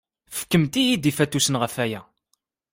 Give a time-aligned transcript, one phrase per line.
[0.39, 2.01] Fkemt-iyi-d ifatusen ɣef waya.